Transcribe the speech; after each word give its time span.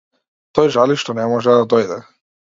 Тој 0.59 0.69
жали 0.75 0.95
што 1.03 1.15
не 1.21 1.29
може 1.35 1.55
да 1.61 1.69
дојде. 1.77 2.01